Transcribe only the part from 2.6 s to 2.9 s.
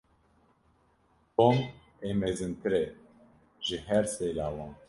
e